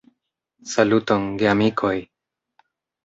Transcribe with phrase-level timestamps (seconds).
[0.71, 1.95] Saluton, geamikoj!